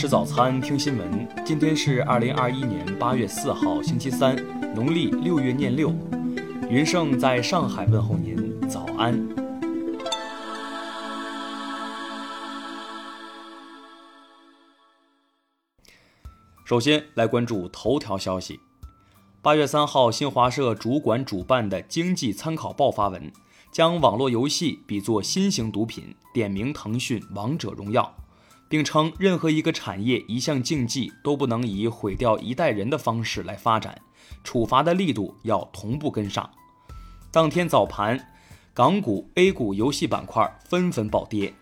[0.00, 1.28] 吃早餐，听新闻。
[1.44, 4.34] 今天是二零二一年八月四号，星期三，
[4.74, 5.94] 农历六月廿六。
[6.70, 9.28] 云盛在上海问候您，早安。
[16.64, 18.58] 首先来关注头条消息。
[19.42, 23.30] 八月三号，新华社主管主办的《经济参考报》发文，
[23.70, 28.14] 将网络游戏比作新型毒品，点名腾讯《王者荣耀》。
[28.70, 34.00] 并称，任何一个产业、一项竞技都不能以毁掉一代人的方式来发展，
[34.44, 36.48] 处罚的力度要同步跟上。
[37.32, 38.32] 当天早盘，
[38.72, 41.52] 港股、A 股游戏板块纷纷暴跌。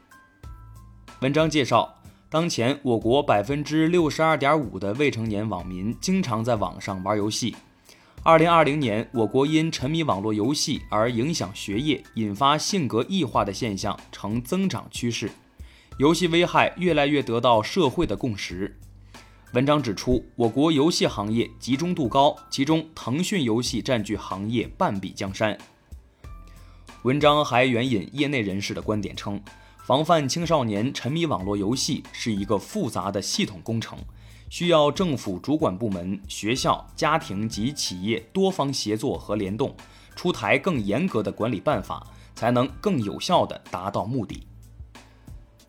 [1.22, 1.94] 文章介绍，
[2.28, 7.56] 当前我国百分之六十二点五的未成年网民经常在网上玩游戏。
[8.22, 15.30] 二零二零年，我国因沉迷网络游戏而影响学业、引发性格异化的现象呈增长趋势。
[15.98, 18.79] 游戏危害越来越得到社会的共识。
[19.52, 25.59] 文章指出，我国游戏行业集中度高，其中腾讯游戏占据行业半壁江山。
[27.02, 29.43] 文章还援引业内人士的观点称，
[29.85, 33.99] 防范青少年沉迷网络游戏是一个复杂的系统工程，
[34.49, 39.74] 需要政府主管部门、学校、家庭及企业多方协作和联动，
[40.15, 44.46] 出台更严格的管理办法，才能更有效地达到目的。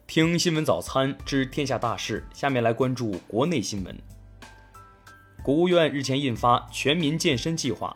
[0.10, 3.96] 听新闻早餐知天下大事，下面来关注国内新闻。
[5.44, 7.96] 国务院日前印发《全民健身计划》，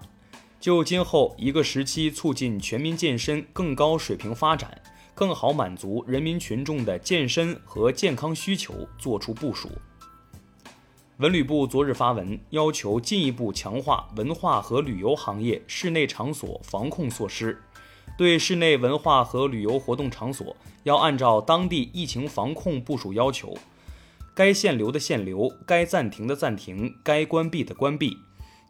[0.59, 4.79] 就今后一个时期促进全民健身更高水平发展，
[5.15, 9.71] 更好满足人民群众的健身和健康需求作出部署。
[11.17, 17.59] 文旅部昨日发文，要求进一步强化文化和旅游行业室内场所防控措施。
[18.17, 23.57] 对室内文化和旅游活动场所，要按照当地疫情防控部署要求，
[24.35, 28.17] 该限流的限流，该暂停的暂停，该关闭的关闭，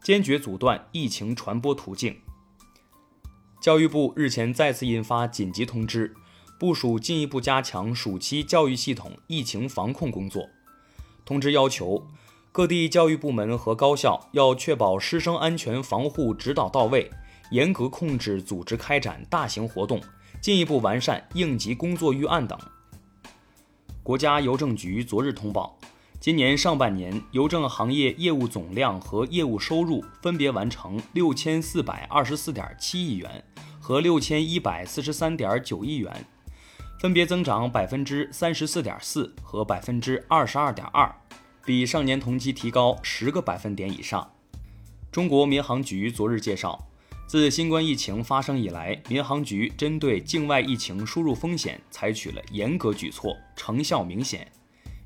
[0.02, 2.18] 坚决阻断疫情传播途径。
[3.62, 6.14] 教育部日前再次印发紧急通知，
[6.60, 10.50] 部署进一步加强暑期教育系统疫情防控工作。
[11.25, 12.08] 通知要求，
[12.52, 17.10] 各地教育部门和高校要确保师生安全防护指导到位。
[17.53, 20.02] 严格控制组织开展大型活动，
[20.41, 22.58] 进一步完善应急工作预案等。
[24.02, 25.78] 国家邮政局昨日通报，
[26.19, 33.44] 今年上半年邮政行业业务总量和业务收入分别完成六千四百二十四点七亿元
[33.80, 36.25] 和六千一百四十三点九亿元，
[37.00, 41.16] 分别增长百分之三十四点四和百分之二十二点二，
[41.63, 44.28] 比上年同期提高十个百分点以上。
[45.12, 46.88] 中国民航局昨日介绍。
[47.34, 54.48] 自新冠疫情发生以来，民航局针对境外疫情输入风险采取了严格举措，成效明显。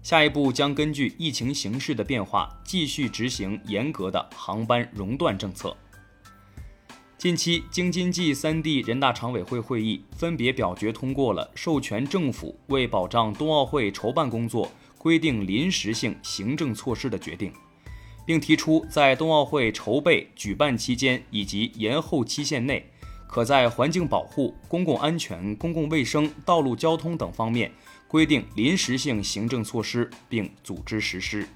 [0.03, 5.73] 下一步将根据疫情形势的变化，继续执行严格的航班熔断政策。
[7.17, 17.53] 近期，京津冀三地人大常委会会议分别表决通过了授权政府为保障冬奥会筹办工作规定临时性行政措施的决定。
[18.27, 22.85] 并提出，在冬奥会筹备举办期间以及延后期限内，
[23.25, 27.71] 可在环境保护、公共安全、公共卫生、道路交通等方面
[28.05, 31.47] 规定临时性行政措施，并组织实施。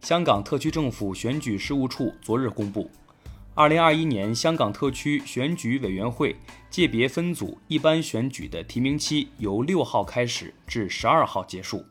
[0.00, 2.90] 香港特区政府选举事务处昨日公布，
[3.54, 6.34] 二零二一年香港特区选举委员会
[6.70, 11.84] 界别分组一般选举的提名期由六号开始至十二号结束。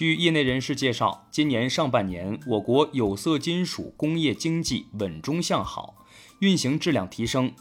[0.00, 5.94] 据业内人士介绍，今年上半年我国有色金属工业经济稳中向好，
[6.38, 7.52] 运行质量提升，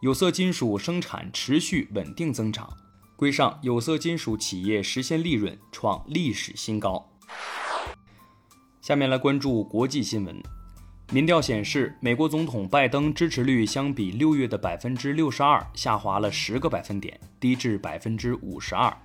[0.00, 2.72] 有色金属生产持续稳定增长，
[3.16, 7.10] 规上有色金属企业实现利润创历史新高。
[8.80, 10.40] 下面来关注国际新闻，
[11.10, 18.96] 民调显示，美国总统拜登支持率相比六月的百分之六十二下滑了十个百分点，低至百分之五十二。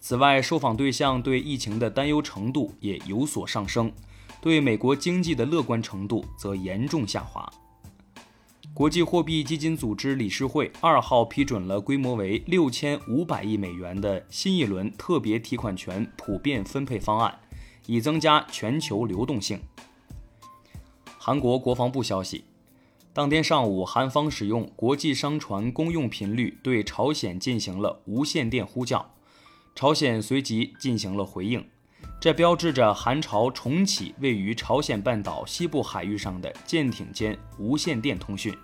[0.00, 3.92] 此外，受访对象对疫情的担忧程度也有所上升，
[4.40, 7.48] 对美国经济的乐观程度则严重下滑。
[8.72, 17.38] 国际货币基金组织理事会二号批准了规模为六千五百亿美元的新一轮特别提款权普遍分配方案，
[17.86, 19.60] 以增加全球流动性。
[21.18, 22.44] 韩国国防部消息，
[23.12, 29.12] 当天上午，韩方使用国际商船公用频率对朝鲜进行了无线电呼叫。
[29.74, 31.64] 朝鲜随即进行了回应，
[32.20, 38.54] 这标志着韩朝重启位于朝鲜半岛西部海域上的舰艇间无线电通讯。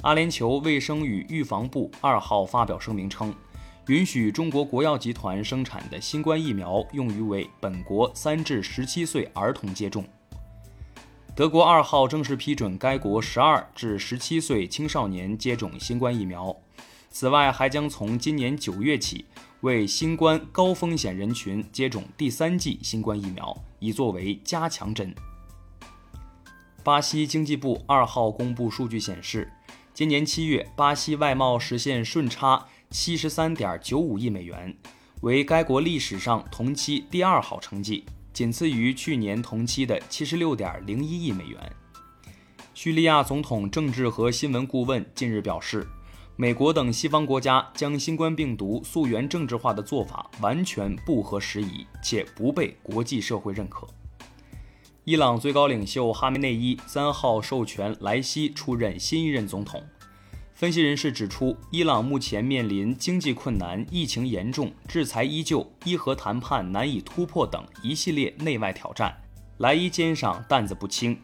[0.00, 3.32] 阿联酋卫生与预防部二号发表声明称，
[3.86, 10.04] 允许中国国药集团生产的新冠疫苗用于为本国三至十七岁儿童接种。
[11.36, 16.54] 德国二号正式批准该国十二至十七岁青少年接种新冠疫苗。
[17.08, 19.24] 此外，还将从今年九月起
[19.62, 25.14] 为新冠高风险人群接种第三剂新冠疫苗，以作为加强针。
[26.82, 29.52] 巴西经济部二号公布数据显示，
[29.94, 32.66] 今年七月巴西外贸实现顺差。
[32.90, 34.76] 七十三点九五亿美元，
[35.22, 38.04] 为该国历史上同期第二好成绩，
[38.34, 41.72] 仅次于去年同期的七十六点零一亿美元。
[42.74, 45.88] 叙利亚总统政治和新闻顾问近日表示，
[46.42, 53.86] 美国等西方国家将新冠病毒溯源政治化的做法完全不合时宜，且不被国际社会认可。
[55.04, 59.80] 伊朗最高领袖哈梅内伊三号授权莱西出任新一任总统。
[60.52, 69.16] 分析人士指出，伊朗目前面临经济困难、疫情严重、制裁依旧、伊核谈判难以突破等一系列内外挑战，
[69.58, 71.16] 莱伊肩上担子不轻。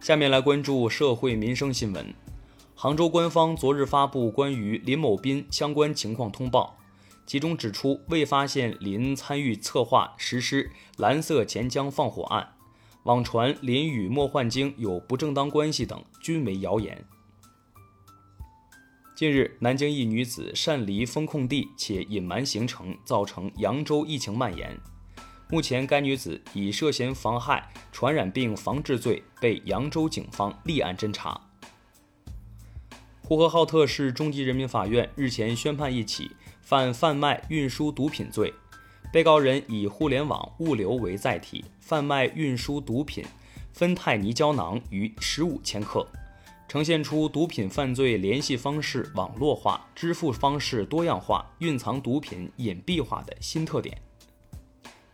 [0.00, 2.14] 下面来关注社会民生新闻。
[2.82, 6.76] 杭州官方昨日发布关于林某斌相关情况通报，
[7.24, 12.54] 其中指出未发现林参与策划实施蓝色钱江放火案，
[13.04, 17.04] 网传林与莫焕晶有不正当关系等均为谣言。
[19.14, 24.76] 近日，南京一女子擅离封控地且隐瞒行程，造成扬州疫情蔓延。
[25.48, 31.40] 目前，该女子以涉嫌妨害传染病防治罪被扬州警方立案侦查。
[33.32, 38.52] 呼和浩特市中级人民法院日前宣判一起犯贩卖、运输毒品罪，
[39.10, 43.24] 被告人以互联网物流为载体，贩卖、运输毒品
[43.72, 46.06] 芬太尼胶囊逾十五千克。
[46.68, 53.96] 呈现出毒品犯罪联系方式网络化、支付方式多样化、蕴藏毒品隐蔽化的新特点。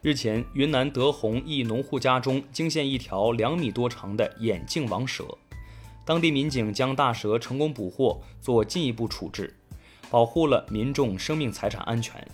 [0.02, 5.24] 日前，云南德宏一农户家中惊现一条两米多长的眼镜王蛇，
[6.08, 9.54] 当地民警将大蛇成功捕获，做进一步处置，
[10.08, 12.26] 保护了民众生命财产安全。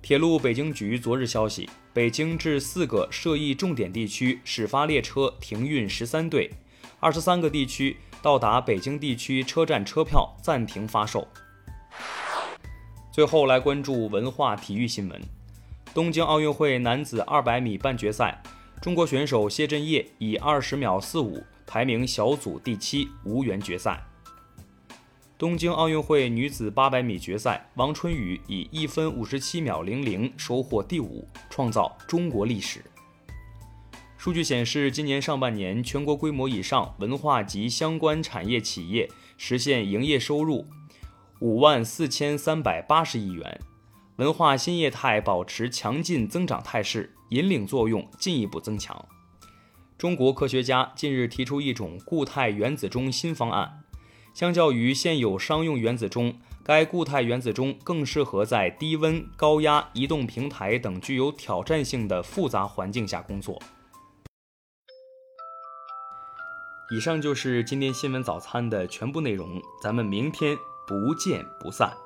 [0.00, 6.50] 铁路北京局昨日消息，北京至四个涉疫重点地区始发列车停运十三对。
[6.98, 11.28] 二十三个地区到达北京地区车站车票暂停发售。
[13.12, 15.20] 最后来关注文化体育新闻：
[15.92, 18.42] 东京奥运会男子二百米半决赛，
[18.80, 24.02] 中国选手谢震业以二十秒四五排名小组第七，无缘决赛。
[25.38, 32.82] 东京奥运会女子八百米决赛，王春雨以一分五十七秒零零收获第五，创造中国历史。
[34.16, 40.66] 数据显示，今年上半年全国规模以上文化及相关产业企业实现营业收入
[41.40, 43.60] 五万四千三百八十亿元，
[44.16, 49.06] 文化新业态保持强劲增长态势，引领作用进一步增强。
[49.98, 53.82] 中国科学家近日提出一种固态原子钟新方案，
[54.34, 63.58] 相较于现有商用原子钟，该固态原子钟更适合在低温、高压、移动平台等具有挑战性的复杂环境下工作。
[66.94, 70.54] 以上就是今天新闻早餐的全部内容，咱们明天
[70.86, 72.05] 不见不散。